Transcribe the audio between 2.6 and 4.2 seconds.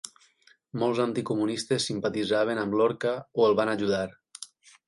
amb Lorca o el van ajudar.